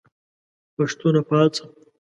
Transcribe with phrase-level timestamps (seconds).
[0.75, 1.63] پښتونه پاڅه!